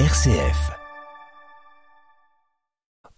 [0.00, 0.72] RCF.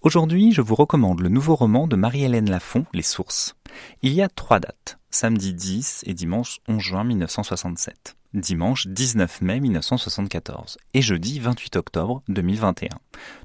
[0.02, 3.56] Aujourd'hui, je vous recommande le nouveau roman de Marie-Hélène Lafont, Les Sources.
[4.02, 9.60] Il y a trois dates, samedi 10 et dimanche 11 juin 1967 dimanche 19 mai
[9.60, 12.88] 1974 et jeudi 28 octobre 2021.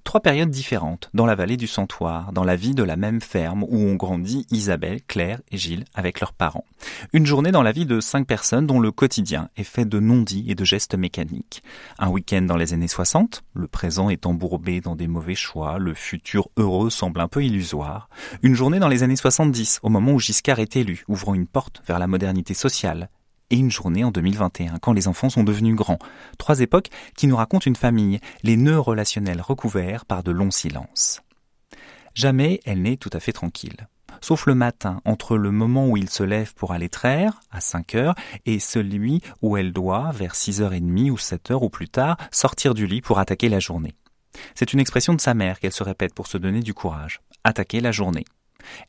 [0.04, 3.64] Trois périodes différentes dans la vallée du Santoire, dans la vie de la même ferme
[3.64, 6.66] où ont grandi Isabelle, Claire et Gilles avec leurs parents.
[7.14, 10.46] Une journée dans la vie de cinq personnes dont le quotidien est fait de non-dits
[10.48, 11.64] et de gestes mécaniques.
[12.00, 15.94] Un week-end dans les années 60, le présent est embourbé dans des mauvais choix, le
[15.94, 18.10] futur heureux semble un peu illusoire.
[18.44, 21.82] Une journée dans les années 70, au moment où Giscard est élu, ouvrant une porte
[21.88, 23.10] vers la modernité sociale,
[23.52, 26.00] et une journée en 2021, quand les enfants sont devenus grands.
[26.38, 31.22] Trois époques qui nous racontent une famille, les nœuds relationnels recouverts par de longs silences.
[32.16, 33.88] Jamais elle n'est tout à fait tranquille.
[34.20, 37.96] Sauf le matin, entre le moment où il se lève pour aller traire, à 5
[37.96, 38.16] heures,
[38.46, 42.86] et celui où elle doit, vers 6h30 ou 7 heures ou plus tard, sortir du
[42.86, 43.96] lit pour attaquer la journée.
[44.54, 47.22] C'est une expression de sa mère qu'elle se répète pour se donner du courage.
[47.44, 48.26] Attaquer la journée.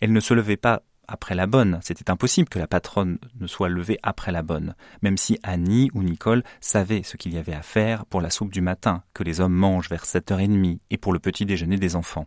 [0.00, 1.78] Elle ne se levait pas après la bonne.
[1.82, 6.02] C'était impossible que la patronne ne soit levée après la bonne, même si Annie ou
[6.02, 9.40] Nicole savaient ce qu'il y avait à faire pour la soupe du matin, que les
[9.40, 12.26] hommes mangent vers 7h30, et pour le petit déjeuner des enfants.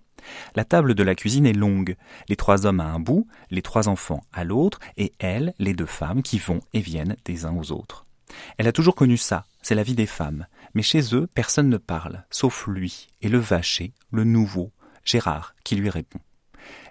[0.56, 1.96] La table de la cuisine est longue,
[2.30, 5.86] les trois hommes à un bout, les trois enfants à l'autre, et elles, les deux
[5.86, 8.06] femmes, qui vont et viennent des uns aux autres.
[8.58, 11.78] Elle a toujours connu ça, c'est la vie des femmes, mais chez eux personne ne
[11.78, 14.72] parle, sauf lui, et le vacher, le nouveau,
[15.04, 16.20] Gérard, qui lui répond.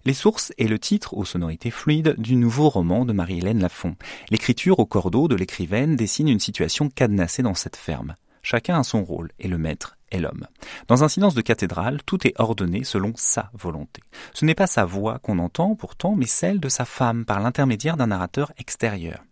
[0.04, 3.96] Les sources est le titre aux sonorités fluides du nouveau roman de Marie-Hélène Lafont.
[4.30, 8.14] L'écriture au cordeau de l'écrivaine dessine une situation cadenassée dans cette ferme.
[8.42, 10.46] Chacun a son rôle, et le maître est l'homme.
[10.86, 14.02] Dans un silence de cathédrale, tout est ordonné selon sa volonté.
[14.34, 17.96] Ce n'est pas sa voix qu'on entend pourtant, mais celle de sa femme par l'intermédiaire
[17.96, 19.24] d'un narrateur extérieur.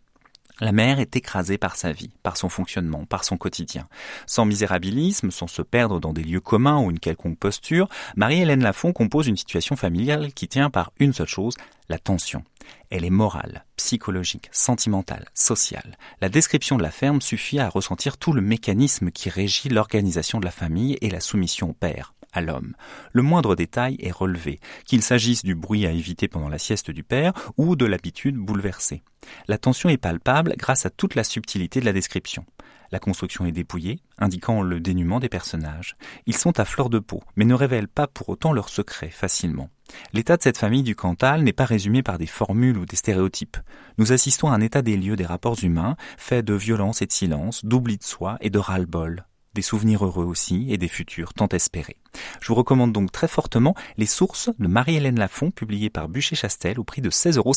[0.62, 3.88] La mère est écrasée par sa vie, par son fonctionnement, par son quotidien.
[4.26, 8.92] Sans misérabilisme, sans se perdre dans des lieux communs ou une quelconque posture, Marie-Hélène Lafont
[8.92, 11.56] compose une situation familiale qui tient par une seule chose,
[11.88, 12.44] la tension.
[12.90, 15.98] Elle est morale, psychologique, sentimentale, sociale.
[16.20, 20.44] La description de la ferme suffit à ressentir tout le mécanisme qui régit l'organisation de
[20.44, 22.74] la famille et la soumission au père à l'homme.
[23.12, 27.02] Le moindre détail est relevé, qu'il s'agisse du bruit à éviter pendant la sieste du
[27.02, 29.02] père ou de l'habitude bouleversée.
[29.48, 32.44] La tension est palpable grâce à toute la subtilité de la description.
[32.92, 35.96] La construction est dépouillée, indiquant le dénuement des personnages.
[36.26, 39.70] Ils sont à fleur de peau, mais ne révèlent pas pour autant leurs secrets facilement.
[40.12, 43.56] L'état de cette famille du Cantal n'est pas résumé par des formules ou des stéréotypes.
[43.96, 47.12] Nous assistons à un état des lieux des rapports humains, fait de violence et de
[47.12, 49.24] silence, d'oubli de soi et de ras-le-bol
[49.54, 51.96] des souvenirs heureux aussi et des futurs tant espérés.
[52.40, 56.84] Je vous recommande donc très fortement les sources de Marie-Hélène Lafont publiées par Bûcher-Chastel au
[56.84, 57.52] prix de 16,50 euros.